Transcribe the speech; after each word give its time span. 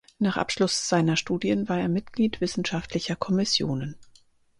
Nach 0.17 0.35
Abschluss 0.35 0.89
seiner 0.89 1.15
Studien 1.15 1.69
war 1.69 1.79
er 1.79 1.87
Mitglied 1.87 2.41
wissenschaftlicher 2.41 3.15
Kommissionen. 3.15 3.95